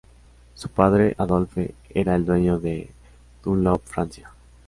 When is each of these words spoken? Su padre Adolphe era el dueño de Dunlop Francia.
Su 0.55 0.69
padre 0.69 1.13
Adolphe 1.19 1.75
era 1.91 2.15
el 2.15 2.25
dueño 2.25 2.59
de 2.59 2.89
Dunlop 3.43 3.83
Francia. 3.85 4.31